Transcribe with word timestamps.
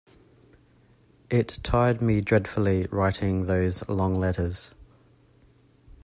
It 1.29 1.59
tired 1.61 2.01
me 2.01 2.21
dreadfully 2.21 2.87
writing 2.89 3.45
those 3.45 3.87
long 3.87 4.15
letters. 4.15 4.73